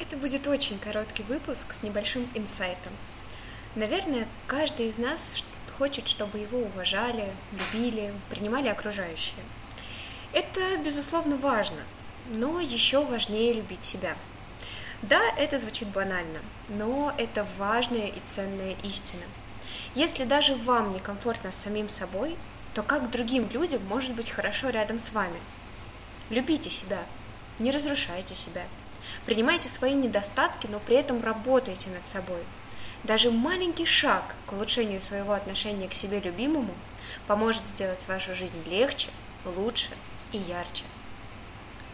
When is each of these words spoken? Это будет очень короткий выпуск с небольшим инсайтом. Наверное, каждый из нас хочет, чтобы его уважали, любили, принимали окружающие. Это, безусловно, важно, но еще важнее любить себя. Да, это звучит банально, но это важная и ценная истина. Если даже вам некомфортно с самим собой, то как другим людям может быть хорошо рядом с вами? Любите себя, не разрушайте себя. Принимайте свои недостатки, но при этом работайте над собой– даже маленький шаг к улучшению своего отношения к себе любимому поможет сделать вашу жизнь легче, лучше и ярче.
Это 0.00 0.16
будет 0.16 0.46
очень 0.46 0.78
короткий 0.78 1.22
выпуск 1.24 1.74
с 1.74 1.82
небольшим 1.82 2.26
инсайтом. 2.34 2.92
Наверное, 3.74 4.26
каждый 4.46 4.86
из 4.86 4.96
нас 4.96 5.44
хочет, 5.76 6.08
чтобы 6.08 6.38
его 6.38 6.58
уважали, 6.58 7.30
любили, 7.52 8.14
принимали 8.30 8.68
окружающие. 8.68 9.44
Это, 10.32 10.78
безусловно, 10.82 11.36
важно, 11.36 11.82
но 12.30 12.60
еще 12.60 13.04
важнее 13.04 13.52
любить 13.52 13.84
себя. 13.84 14.16
Да, 15.02 15.20
это 15.36 15.58
звучит 15.58 15.88
банально, 15.88 16.40
но 16.70 17.12
это 17.18 17.46
важная 17.58 18.06
и 18.06 18.20
ценная 18.24 18.76
истина. 18.82 19.24
Если 19.94 20.24
даже 20.24 20.54
вам 20.54 20.88
некомфортно 20.88 21.52
с 21.52 21.56
самим 21.56 21.90
собой, 21.90 22.38
то 22.72 22.82
как 22.82 23.10
другим 23.10 23.50
людям 23.50 23.84
может 23.84 24.14
быть 24.14 24.30
хорошо 24.30 24.70
рядом 24.70 24.98
с 24.98 25.12
вами? 25.12 25.40
Любите 26.30 26.70
себя, 26.70 27.02
не 27.58 27.70
разрушайте 27.70 28.34
себя. 28.34 28.62
Принимайте 29.26 29.68
свои 29.68 29.94
недостатки, 29.94 30.66
но 30.66 30.80
при 30.80 30.96
этом 30.96 31.22
работайте 31.22 31.90
над 31.90 32.06
собой– 32.06 32.42
даже 33.02 33.30
маленький 33.30 33.86
шаг 33.86 34.34
к 34.46 34.52
улучшению 34.52 35.00
своего 35.00 35.32
отношения 35.32 35.88
к 35.88 35.94
себе 35.94 36.20
любимому 36.20 36.74
поможет 37.26 37.66
сделать 37.66 38.06
вашу 38.06 38.34
жизнь 38.34 38.62
легче, 38.66 39.08
лучше 39.44 39.88
и 40.32 40.36
ярче. 40.36 40.84